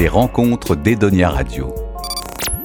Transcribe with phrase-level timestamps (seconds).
[0.00, 1.74] Les rencontres d'Edonia Radio.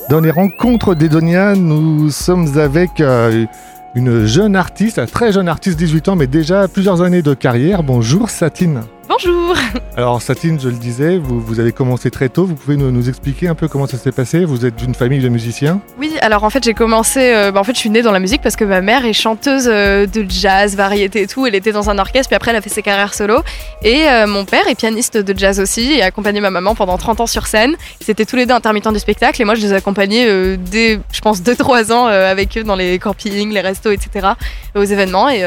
[0.09, 3.45] Dans les rencontres d'Edonia, nous sommes avec euh,
[3.93, 7.83] une jeune artiste, un très jeune artiste, 18 ans, mais déjà plusieurs années de carrière.
[7.83, 8.83] Bonjour Satine.
[9.17, 9.55] Bonjour
[9.95, 12.45] Alors Satine, je le disais, vous, vous avez commencé très tôt.
[12.45, 14.43] Vous pouvez nous, nous expliquer un peu comment ça s'est passé?
[14.43, 15.79] Vous êtes d'une famille de musiciens?
[15.97, 18.19] Oui, alors en fait j'ai commencé, euh, bah, en fait je suis née dans la
[18.19, 21.45] musique parce que ma mère est chanteuse euh, de jazz, variété et tout.
[21.47, 23.41] Elle était dans un orchestre, puis après elle a fait ses carrières solo.
[23.83, 26.97] Et euh, mon père est pianiste de jazz aussi et a accompagné ma maman pendant
[26.97, 27.77] 30 ans sur scène.
[28.01, 31.41] C'était tous les deux intermittents du spectacle et moi je les accompagnais dès, je pense,
[31.41, 34.27] 2-3 ans avec eux dans les campings, les restos, etc.
[34.75, 35.29] aux événements.
[35.29, 35.45] Et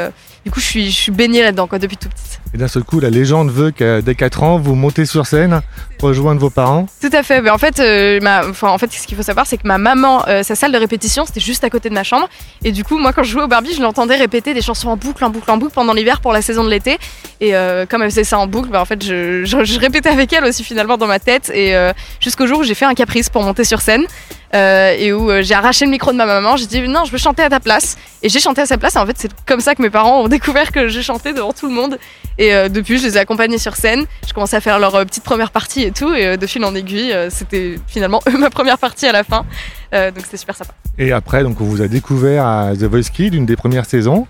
[0.48, 2.40] du coup je suis, je suis baignée là-dedans quoi, depuis toute petite.
[2.54, 5.60] Et d'un seul coup, la légende veut que dès 4 ans, vous montez sur scène,
[6.02, 6.86] rejoindre vos parents.
[7.00, 7.40] Tout à fait.
[7.42, 8.20] Mais en fait, euh,
[8.62, 11.24] en fait, ce qu'il faut savoir, c'est que ma maman, euh, sa salle de répétition,
[11.26, 12.28] c'était juste à côté de ma chambre.
[12.64, 14.96] Et du coup, moi, quand je jouais au Barbie, je l'entendais répéter des chansons en
[14.96, 16.98] boucle, en boucle, en boucle pendant l'hiver pour la saison de l'été.
[17.40, 20.32] Et euh, comme elle faisait ça en boucle, bah, en fait, je, je- répétais avec
[20.32, 21.50] elle aussi finalement dans ma tête.
[21.54, 24.04] Et euh, jusqu'au jour où j'ai fait un caprice pour monter sur scène.
[24.54, 27.42] et où j'ai arraché le micro de ma maman, j'ai dit non, je veux chanter
[27.42, 27.96] à ta place.
[28.22, 28.96] Et j'ai chanté à sa place.
[28.96, 31.52] Et en fait, c'est comme ça que mes parents ont découvert que je chantais devant
[31.52, 31.98] tout le monde.
[32.38, 34.04] Et depuis, je les ai accompagnés sur scène.
[34.26, 36.14] Je commençais à faire leur petite première partie et tout.
[36.14, 39.44] Et euh, de fil en aiguille, euh, c'était finalement ma première partie à la fin.
[39.94, 40.72] Euh, donc c'était super sympa.
[40.98, 44.26] Et après, donc, on vous a découvert à The Voice Kids, une des premières saisons.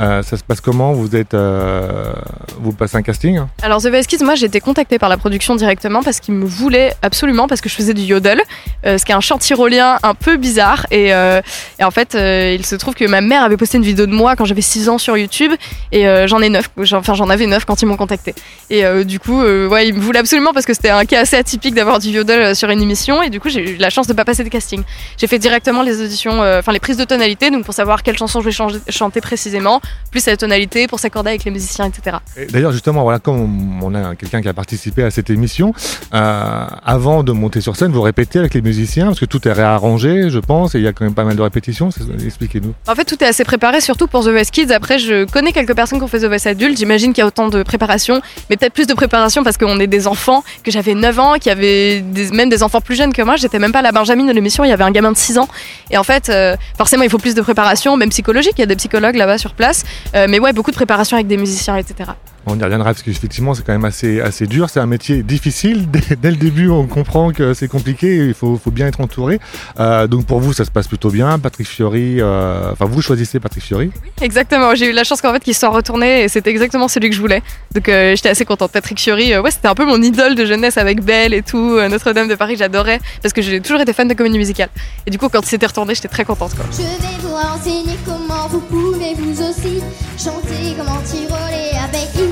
[0.00, 0.92] Euh, ça se passe comment?
[0.92, 2.12] Vous êtes, euh,
[2.60, 5.56] vous passez un casting Alors The Voice Kids, moi j'ai été contactée par la production
[5.56, 8.40] directement parce qu'ils me voulaient absolument parce que je faisais du yodel,
[8.84, 10.86] ce qui est un chant tyrolien un peu bizarre.
[10.90, 14.12] Et, et en fait, il se trouve que ma mère avait posté une vidéo de
[14.12, 15.52] moi quand j'avais 6 ans sur YouTube
[15.90, 18.34] et j'en ai 9, enfin j'en avais 9 quand ils m'ont contacté.
[18.70, 21.74] Et du coup, ouais, ils me voulaient absolument parce que c'était un cas assez atypique
[21.74, 24.24] d'avoir du yodel sur une émission et du coup j'ai eu la chance de pas
[24.24, 24.82] passer de casting.
[25.18, 28.16] J'ai fait directement les auditions, euh, enfin les prises de tonalité, donc pour savoir quelle
[28.18, 32.16] chanson je vais changer- chanter précisément, plus la tonalité pour s'accorder avec les musiciens, etc.
[32.36, 35.72] Et D'ailleurs, justement, voilà, comme on a quelqu'un qui a participé à cette émission,
[36.14, 39.52] euh, avant de monter sur scène, vous répétez avec les musiciens, parce que tout est
[39.52, 41.90] réarrangé, je pense, et il y a quand même pas mal de répétitions.
[42.24, 42.74] Expliquez-nous.
[42.88, 44.72] En fait, tout est assez préparé, surtout pour The Voice Kids.
[44.72, 46.78] Après, je connais quelques personnes qui ont fait The Voice Adulte.
[46.78, 49.86] J'imagine qu'il y a autant de préparation, mais peut-être plus de préparation parce qu'on est
[49.86, 53.12] des enfants, que j'avais 9 ans, qu'il y avait des- même des enfants plus jeunes
[53.12, 53.36] que moi.
[53.36, 55.48] J'étais même pas la Benjamin de l'émission, il y avait un gamin de 6 ans.
[55.90, 58.54] Et en fait, euh, forcément, il faut plus de préparation, même psychologique.
[58.56, 59.84] Il y a des psychologues là-bas sur place.
[60.14, 62.10] Euh, mais ouais, beaucoup de préparation avec des musiciens, etc.
[62.46, 64.68] On y reviendra, parce qu'effectivement, c'est quand même assez, assez dur.
[64.70, 65.90] C'est un métier difficile.
[65.92, 69.38] Dès, dès le début, on comprend que c'est compliqué, il faut, faut bien être entouré.
[69.78, 71.38] Euh, donc pour vous, ça se passe plutôt bien.
[71.38, 73.90] Patrick Fiori, euh, enfin, vous choisissez Patrick Fiori.
[74.20, 77.16] Exactement, j'ai eu la chance qu'en fait qu'il soit retourné et c'était exactement celui que
[77.16, 77.42] je voulais.
[77.74, 78.72] Donc euh, j'étais assez contente.
[78.72, 81.76] Patrick Fiori, euh, ouais, c'était un peu mon idole de jeunesse avec Belle et tout,
[81.76, 84.68] euh, Notre-Dame de Paris, j'adorais parce que j'ai toujours été fan de comédie musicale.
[85.06, 86.54] Et du coup, quand il s'était retourné, j'étais très contente.
[86.54, 86.64] Quoi.
[86.70, 89.82] Je vais vous renseigner comment vous pouvez vous aussi
[90.18, 92.31] chanter comment tiroler avec Hilary.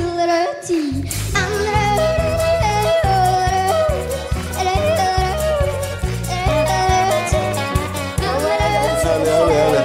[9.12, 9.84] Allez, allez, allez.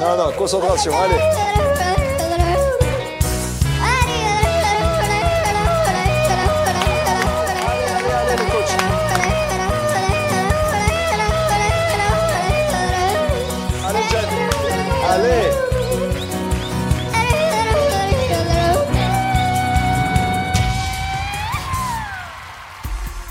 [0.00, 0.32] Non, non,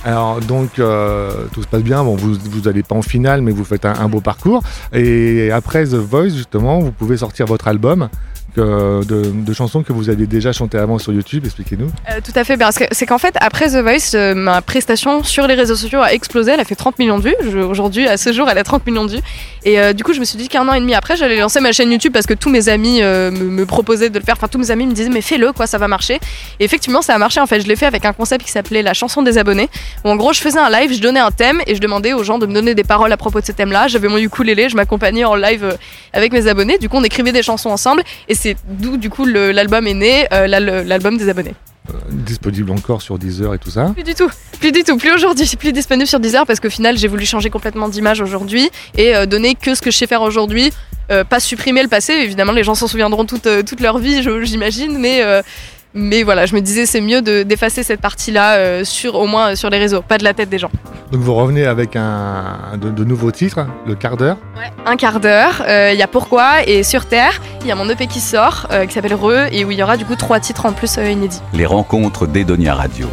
[0.09, 2.03] Alors donc euh, tout se passe bien.
[2.03, 4.64] Bon, vous vous allez pas en finale, mais vous faites un beau parcours.
[4.92, 8.09] Et après The Voice, justement, vous pouvez sortir votre album
[8.56, 11.46] de, chansons que vous aviez déjà chantées avant sur YouTube.
[11.46, 11.88] Expliquez-nous.
[12.10, 12.58] Euh, tout à fait,
[12.92, 16.52] c'est qu'en fait, après The Voice, euh, ma prestation sur les réseaux sociaux a explosé.
[16.52, 17.62] Elle a fait 30 millions de vues.
[17.64, 19.22] Aujourd'hui, à ce jour, elle a 30 millions de vues.
[19.66, 21.59] Et euh, du coup, je me suis dit qu'un an et demi après, j'allais lancer
[21.59, 24.36] ma chaîne YouTube parce que tous mes amis me, proposaient de le faire.
[24.38, 26.20] Enfin, tous mes amis me disaient, mais fais-le, quoi, ça va marcher.
[26.59, 27.40] Et effectivement, ça a marché.
[27.40, 29.70] En fait, je l'ai fait avec un concept qui s'appelait la chanson des abonnés.
[30.04, 32.24] Où en gros, je faisais un live, je donnais un thème et je demandais aux
[32.24, 33.88] gens de me donner des paroles à propos de ce thème-là.
[33.88, 35.78] J'avais mon ukulélé, je m'accompagnais en live
[36.14, 36.78] avec mes abonnés.
[36.78, 38.04] Du coup, on écrivait des chansons ensemble.
[38.28, 41.56] Et c'est d'où, du coup, l'album est né, euh, l'al- l'album des abonnés.
[41.90, 43.91] Euh, disponible encore sur Deezer et tout ça.
[43.96, 46.97] Plus du tout, plus du tout, plus aujourd'hui, plus disponible sur Deezer parce qu'au final
[46.97, 50.22] j'ai voulu changer complètement d'image aujourd'hui et euh, donner que ce que je sais faire
[50.22, 50.72] aujourd'hui,
[51.12, 54.22] Euh, pas supprimer le passé, évidemment les gens s'en souviendront toute, euh, toute leur vie
[54.44, 55.24] j'imagine, mais,
[55.96, 59.72] mais voilà, je me disais c'est mieux de- d'effacer cette partie-là sur, au moins sur
[59.72, 60.70] les réseaux, pas de la tête des gens.
[61.11, 64.38] Donc vous revenez avec un de, de nouveaux titres, le quart d'heure.
[64.85, 67.90] Un quart d'heure, euh, il y a Pourquoi et Sur Terre, il y a mon
[67.90, 70.40] EP qui sort euh, qui s'appelle Re et où il y aura du coup trois
[70.40, 71.41] titres en plus euh, inédits.
[71.53, 73.08] Les rencontres d'Edonia Radio.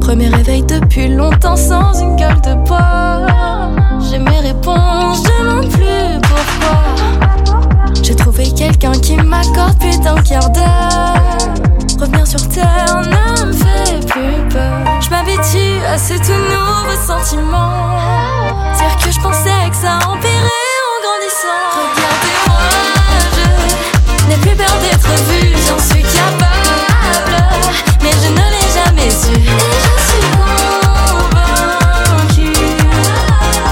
[0.00, 3.26] Premier réveil depuis longtemps sans une gueule de bois.
[4.08, 7.94] J'ai mes réponses, je demande plus pourquoi?
[8.02, 11.38] J'ai trouvé quelqu'un qui m'accorde plus d'un quart d'heure.
[12.00, 12.47] Revenir sur
[16.08, 17.98] C'est tout nouveau sentiment.
[18.78, 21.68] Dire que je pensais que ça empirait en grandissant.
[21.76, 22.64] Regardez-moi,
[24.22, 27.36] je n'ai plus peur d'être vue, j'en suis capable.
[28.00, 29.34] Mais je ne l'ai jamais su.
[29.36, 30.26] Et je suis
[31.52, 32.56] convaincue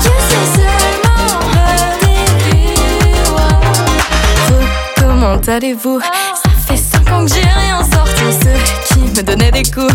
[0.03, 1.71] que c'est seulement le
[2.05, 2.77] début.
[5.01, 5.99] Comment allez-vous?
[6.03, 8.27] Ça fait 5 ans que j'ai rien sorti.
[8.43, 8.61] Ceux
[8.95, 9.95] qui me donnaient des coups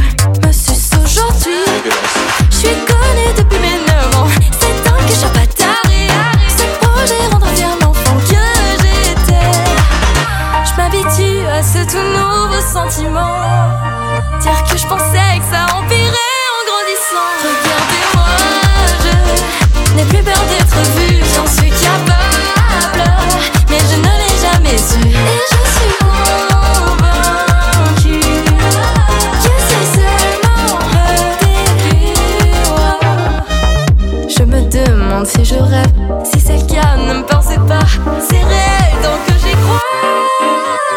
[35.81, 35.91] rêve,
[36.23, 37.85] si c'est le cas, ne me pensez pas.
[38.19, 39.81] C'est réel, donc j'y crois.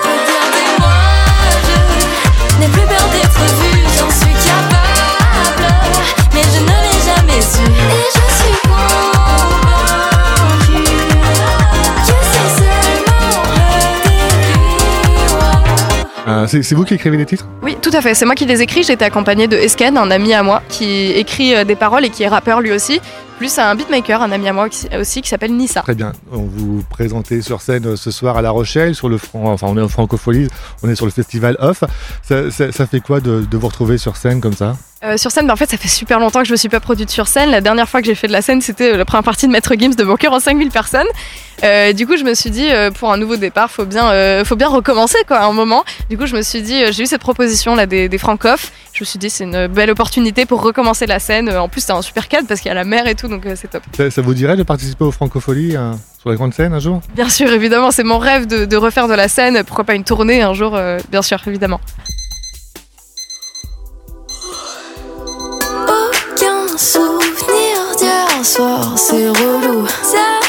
[0.02, 0.96] Regardez-moi,
[1.66, 1.76] je
[2.60, 5.68] n'ai plus peur d'être vue, j'en suis capable.
[6.32, 7.64] Mais je ne l'ai jamais su.
[7.64, 9.74] Et je suis convaincue
[12.06, 13.62] que c'est seulement le
[14.04, 14.60] début.
[16.26, 17.46] Euh, c'est vous qui écrivez les titres?
[17.62, 18.14] Oui, tout à fait.
[18.14, 18.82] C'est moi qui les écris.
[18.82, 22.10] J'ai été accompagnée de Esken, un ami à moi, qui écrit euh, des paroles et
[22.10, 23.00] qui est rappeur lui aussi.
[23.38, 25.82] Plus un beatmaker, un ami à moi aussi, qui s'appelle Nissa.
[25.82, 26.12] Très bien.
[26.30, 29.66] On vous présentez sur scène euh, ce soir à La Rochelle, sur le franc, enfin
[29.68, 30.46] on est en francophonie,
[30.84, 31.82] on est sur le festival Off.
[32.22, 34.76] Ça, ça- ça fait quoi de, de vous retrouver sur scène comme ça?
[35.02, 36.80] Euh, sur scène, bah, en fait, ça fait super longtemps que je me suis pas
[36.80, 37.50] produite sur scène.
[37.50, 39.52] La dernière fois que j'ai fait de la scène, c'était euh, la première partie de
[39.52, 41.06] Maître Gims de Mon cœur en 5000 personnes.
[41.62, 44.56] Euh, du coup, je me suis dit, euh, pour un nouveau départ, faut bien, faut
[44.56, 45.84] bien recommencer quoi, à un moment.
[46.08, 48.18] Du coup, je me suis dit, j'ai eu cette proposition là des, des.
[48.94, 51.50] Je me suis dit, c'est une belle opportunité pour recommencer la scène.
[51.50, 53.44] En plus, c'est un super cadre parce qu'il y a la mer et tout, donc
[53.44, 53.82] euh, c'est top.
[53.96, 57.00] ça, ça vous dirait de participer aux francopholies euh, sur la grande scène un jour?
[57.12, 59.64] Bien sûr, évidemment, c'est mon rêve de, de refaire de la scène.
[59.64, 61.80] Pourquoi pas une tournée un jour, euh, bien sûr, évidemment.
[65.88, 69.88] Aucun souvenir d'hier soir, c'est relou.
[70.04, 70.43] Ça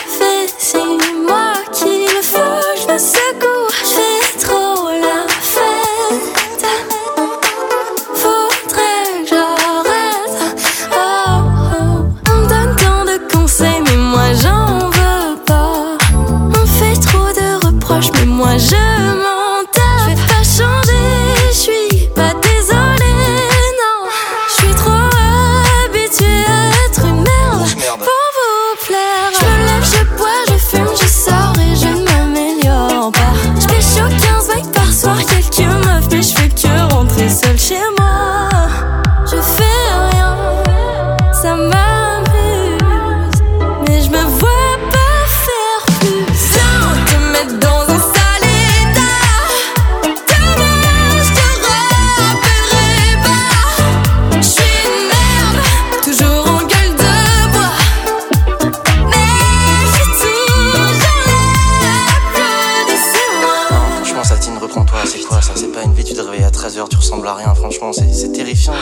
[67.94, 68.74] C'est terrifiant.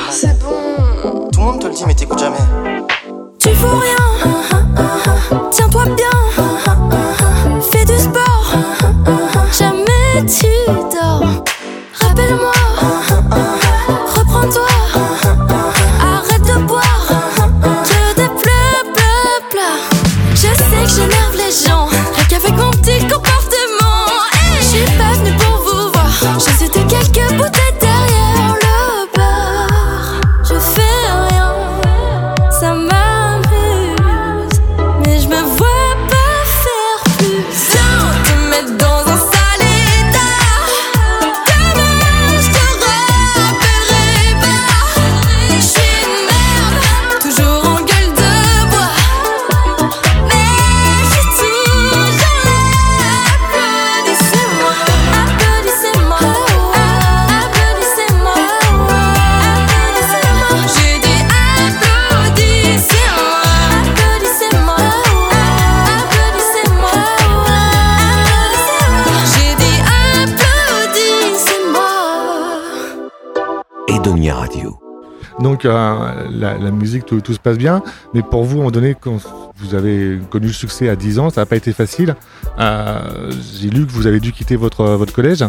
[75.44, 77.84] Donc euh, la, musique, tout, se passe bien,
[78.14, 79.18] mais pour vous, à un moment donné, quand
[79.58, 82.16] vous avez connu le succès à 10 ans, ça n'a pas été facile.
[82.60, 85.44] Euh, J'ai lu que vous avez dû quitter votre collège.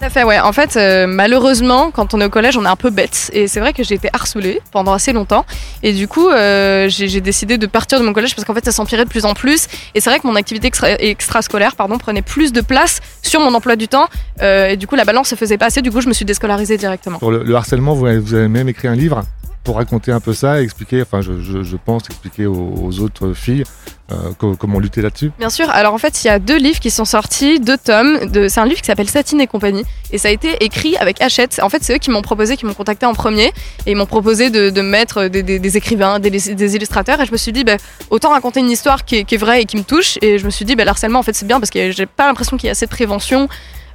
[0.00, 0.38] Tout fait, ouais.
[0.38, 3.30] En fait, euh, malheureusement, quand on est au collège, on est un peu bête.
[3.32, 5.44] Et c'est vrai que j'ai été harcelée pendant assez longtemps.
[5.82, 8.70] Et du coup, euh, j'ai décidé de partir de mon collège parce qu'en fait, ça
[8.72, 9.66] s'empirait de plus en plus.
[9.94, 13.52] Et c'est vrai que mon activité extra- extrascolaire pardon, prenait plus de place sur mon
[13.54, 14.08] emploi du temps.
[14.40, 15.82] Euh, et du coup, la balance se faisait pas assez.
[15.82, 17.18] Du coup, je me suis déscolarisée directement.
[17.22, 19.24] Le, le harcèlement, vous avez même écrit un livre.
[19.64, 23.64] Pour raconter un peu ça expliquer, enfin je, je- pense expliquer aux, autres filles
[24.10, 25.30] euh, co- comment lutter là-dessus.
[25.38, 25.68] Bien sûr.
[25.70, 28.30] Alors en fait, il y a deux livres qui sont sortis, deux tomes.
[28.30, 28.48] De...
[28.48, 29.84] C'est un livre qui s'appelle Satine et compagnie.
[30.10, 31.60] Et ça a été écrit avec Hachette.
[31.62, 33.52] En fait, c'est eux qui m'ont proposé, qui m'ont contacté en premier.
[33.84, 37.20] Et ils m'ont proposé de, mettre des, des- écrivains, des, des illustrateurs.
[37.20, 37.76] Et je me suis dit, bah,
[38.08, 40.18] autant raconter une histoire qui est, vraie et qui me touche.
[40.22, 42.26] Et je me suis dit, bah, l'harcèlement, en fait, c'est bien parce que j'ai pas
[42.26, 43.48] l'impression qu'il y a assez de prévention.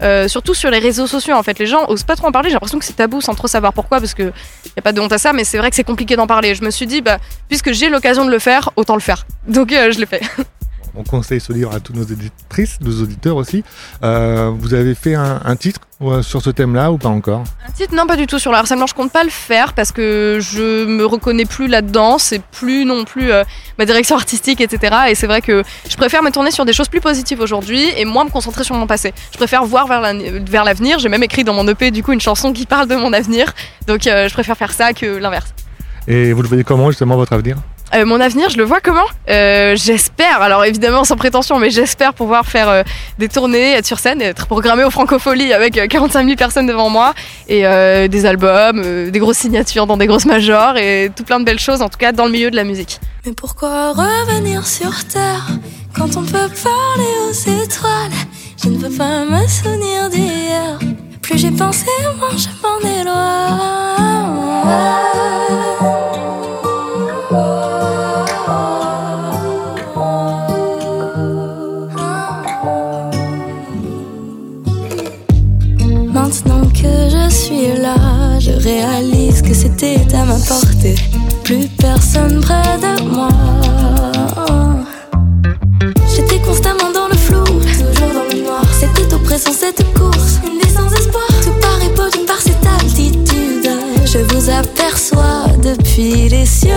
[0.04, 2.50] Euh, surtout sur les réseaux sociaux, en fait, les gens osent pas trop en parler.
[2.50, 5.00] J'ai l'impression que c'est tabou sans trop savoir pourquoi, parce que y a pas de
[5.00, 6.56] honte à ça, mais c'est vrai que c'est compliqué d'en parler.
[6.56, 9.26] Je me suis dit, bah, puisque j'ai l'occasion de le faire, autant le faire.
[9.48, 10.22] Donc euh, je l'ai fait.
[10.96, 13.64] On conseille ce livre à toutes nos éditrices, nos auditeurs aussi.
[14.04, 17.44] Euh, vous avez fait un, un titre euh, sur ce thème-là ou pas encore?
[17.68, 18.38] Un titre, non, pas du tout.
[18.38, 22.20] Sur le harcèlement, je compte pas le faire parce que je me reconnais plus là-dedans.
[22.20, 23.44] C'est plus non plus euh,
[23.80, 24.96] ma direction artistique, etc.
[25.10, 28.06] Et c'est vrai que je préfère me tourner sur des choses plus positives aujourd'hui et
[28.06, 29.14] moins me concentrer sur mon passé.
[29.32, 31.00] Je préfère voir vers la- vers l'avenir.
[31.00, 33.52] J'ai même écrit dans mon EP, du coup, une chanson qui parle de mon avenir.
[33.88, 35.54] Donc, euh, je préfère faire ça que l'inverse.
[36.08, 37.58] Et vous le voyez comment justement votre avenir?
[37.96, 42.14] Euh, mon avenir, je le vois comment Euh, J'espère, alors évidemment sans prétention, mais j'espère
[42.14, 42.82] pouvoir faire euh,
[43.20, 46.90] des tournées, être sur scène, être programmé au Francofolie avec euh, 45 000 personnes devant
[46.90, 47.14] moi
[47.48, 51.40] et euh, des albums, euh, des grosses signatures dans des grosses majors et tout plein
[51.40, 53.00] de belles choses, en tout cas dans le milieu de la musique.
[53.26, 55.46] Mais pourquoi revenir sur Terre
[55.96, 57.32] quand on peut parler aux
[57.64, 58.12] étoiles?
[58.64, 60.80] Je ne peux pas me souvenir d'hier.
[61.22, 61.86] Plus j'ai pensé,
[62.18, 64.24] moins je m'en éloigne.
[81.54, 83.28] Plus personne près de moi.
[86.16, 88.66] J'étais constamment dans le flou, toujours dans le noir.
[88.72, 91.28] C'était au présent cette course, une vie sans espoir.
[91.44, 93.70] Tout paraît beau d'une part cette altitude.
[94.04, 96.74] Je vous aperçois depuis les cieux.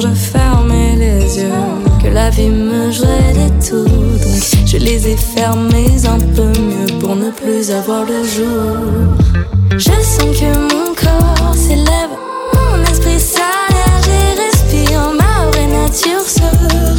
[0.00, 1.50] Je fermais les yeux
[2.02, 3.86] que la vie me jouait des tours.
[4.64, 8.78] Je les ai fermés un peu mieux pour ne plus avoir le jour.
[9.72, 12.14] Je sens que mon corps s'élève,
[12.54, 15.12] mon esprit s'allège et respire.
[15.18, 16.89] Ma vraie nature se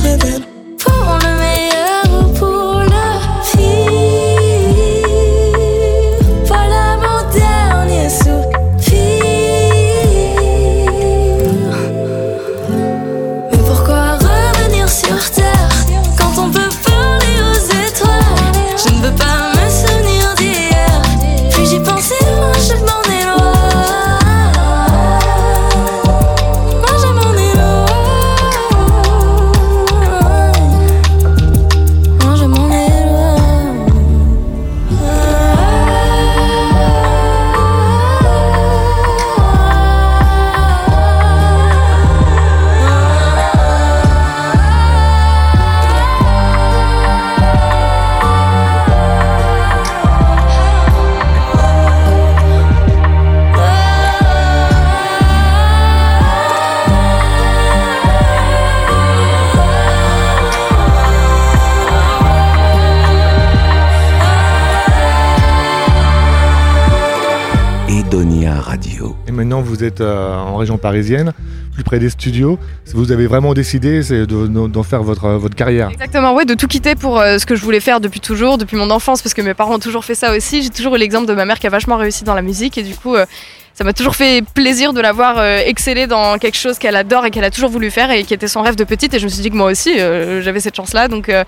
[69.71, 71.33] vous êtes euh, en région parisienne,
[71.73, 72.59] plus près des studios.
[72.93, 75.89] Vous avez vraiment décidé c'est de- de- d'en faire votre, votre carrière.
[75.91, 78.75] Exactement, ouais, de tout quitter pour euh, ce que je voulais faire depuis toujours, depuis
[78.77, 80.61] mon enfance, parce que mes parents ont toujours fait ça aussi.
[80.63, 82.83] J'ai toujours eu l'exemple de ma mère qui a vachement réussi dans la musique et
[82.83, 83.25] du coup, euh,
[83.73, 87.25] ça m'a toujours fait plaisir de la voir euh, exceller dans quelque chose qu'elle adore
[87.25, 89.13] et qu'elle a toujours voulu faire et qui était son rêve de petite.
[89.13, 91.43] Et je me suis dit que moi aussi, euh, j'avais cette chance-là, donc euh,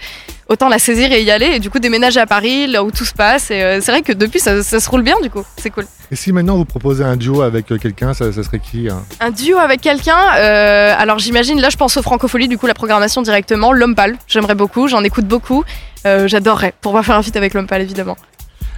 [0.48, 1.48] autant la saisir et y aller.
[1.48, 3.52] Et du coup, déménager à Paris, là où tout se passe.
[3.52, 5.86] Et c'est vrai que depuis, ça, ça se roule bien, du coup, c'est cool.
[6.12, 9.04] Et si maintenant vous proposez un duo avec quelqu'un, ça, ça serait qui hein?
[9.20, 13.22] Un duo avec quelqu'un, alors j'imagine, là je pense aux francopholies, du coup la programmation
[13.24, 15.64] directement, L'Homme Pâle, j'aimerais beaucoup, j'en écoute beaucoup,
[16.06, 18.18] j'adorerais pouvoir faire un feat avec L'Homme Pâle évidemment.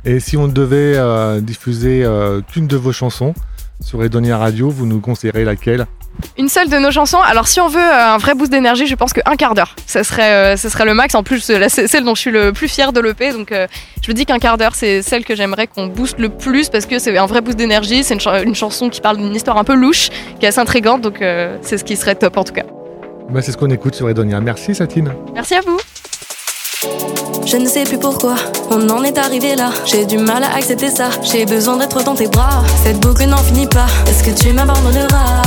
[0.05, 3.33] Et si on devait euh, diffuser euh, qu'une de vos chansons
[3.81, 5.85] sur Edonia Radio, vous nous conseillerez laquelle?
[6.37, 7.17] Une seule de nos chansons.
[7.25, 10.03] Alors, si on veut euh, un vrai boost d'énergie, je pense qu'un quart d'heure, ça
[10.03, 11.13] serait, euh, ça serait le max.
[11.15, 13.31] En plus, c'est celle dont je suis le plus fier de l'EP.
[13.33, 16.69] Donc, je me dis qu'un quart d'heure, c'est celle que j'aimerais qu'on booste le plus
[16.69, 18.03] parce que c'est un vrai boost d'énergie.
[18.03, 20.09] C'est une, cha- une chanson qui parle d'une histoire un peu louche,
[20.39, 21.01] qui est assez intrigante.
[21.01, 21.17] Donc,
[21.61, 22.63] c'est ce qui serait top en tout cas.
[23.29, 24.39] Bah, c'est ce qu'on écoute sur Edonia.
[24.39, 25.11] Merci Satine.
[25.33, 25.79] Merci à vous.
[27.45, 28.35] Je ne sais plus pourquoi
[28.71, 29.69] on en est arrivé là.
[29.85, 31.09] J'ai du mal à accepter ça.
[31.21, 32.63] J'ai besoin d'être dans tes bras.
[32.83, 33.85] Cette boucle n'en finit pas.
[34.07, 35.43] Est-ce que tu m'abandonneras?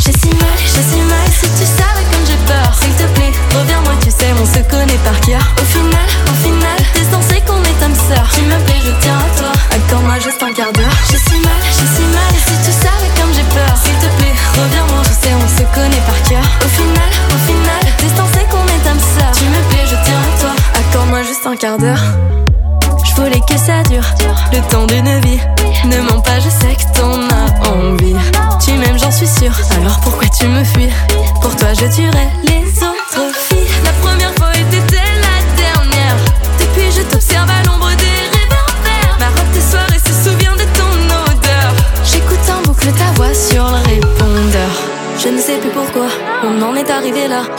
[0.00, 1.28] J'ai si mal, j'ai si mal.
[1.30, 1.79] Si tu savais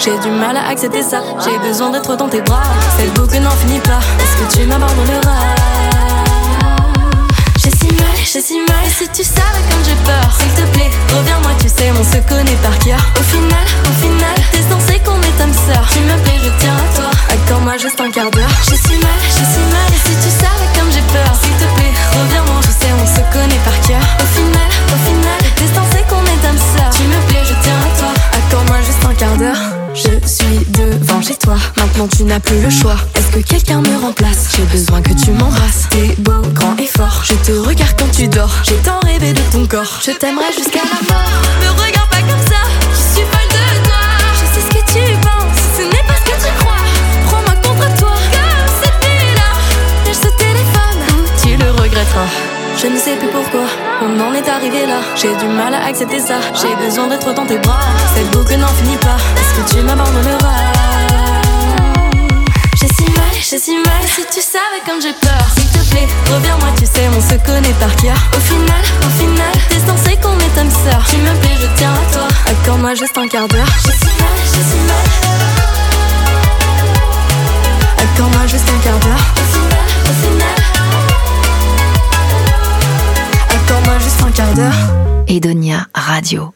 [0.04, 1.22] J'ai du mal à accepter ça.
[1.46, 2.64] J'ai besoin d'être dans tes bras.
[2.98, 4.00] Cette boucle n'en finit pas.
[4.18, 5.46] Est-ce que tu m'abandonneras?
[7.58, 8.86] J'ai si mal, j'ai si mal.
[8.90, 11.52] Si tu savais comme j'ai peur, s'il te plaît, reviens-moi.
[11.60, 12.98] Tu sais, on se connaît par cœur.
[13.20, 15.86] Au final, au final, t'es censé qu'on est âme sœur.
[15.94, 17.12] Tu me plais, je tiens à toi.
[17.30, 18.50] Accorde-moi juste un quart d'heure.
[18.68, 19.86] J'ai si mal, j'ai si mal.
[19.94, 21.11] Et si tu savais comme j'ai peur,
[32.02, 32.96] Maintenant, tu n'as plus le choix.
[33.14, 34.56] Est-ce que quelqu'un me remplace?
[34.58, 35.86] J'ai besoin que tu m'embrasses.
[35.92, 37.22] T'es beau, grand et fort.
[37.24, 38.56] Je te regarde quand tu dors.
[38.64, 40.00] J'ai tant rêvé de ton corps.
[40.04, 41.42] Je t'aimerai jusqu'à la mort.
[41.62, 42.58] Me regarde pas comme ça.
[42.90, 44.02] Je suis folle de toi.
[44.34, 45.62] Je sais ce que tu penses.
[45.78, 46.82] Ce n'est pas ce que tu crois.
[47.28, 48.16] Prends-moi contre toi.
[48.34, 49.52] Comme cette nuit-là.
[50.08, 51.02] Lâche ce téléphone.
[51.14, 52.34] Ou tu le regretteras.
[52.82, 53.68] Je ne sais plus pourquoi
[54.02, 55.02] on en est arrivé là.
[55.16, 56.42] J'ai du mal à accepter ça.
[56.60, 57.94] J'ai besoin d'être dans tes bras.
[58.16, 59.18] Cette boucle n'en finit pas.
[59.38, 60.91] Est-ce que tu m'abandonneras?
[63.52, 64.04] J'ai si mal.
[64.08, 66.70] Si tu savais comme j'ai peur, s'il te plaît, reviens-moi.
[66.78, 68.16] Tu sais, on se connaît par cœur.
[68.34, 71.04] Au final, au final, t'es censé qu'on est âme sœur.
[71.10, 72.28] Tu me plais, je tiens à toi.
[72.48, 73.68] Accorde-moi juste un quart d'heure.
[73.86, 75.06] J'ai si mal, j'ai si mal.
[77.98, 79.26] Accorde-moi juste un quart d'heure.
[79.36, 80.60] Au final, au final.
[83.50, 84.80] Accorde-moi juste un quart d'heure.
[85.28, 86.54] Edonia Radio.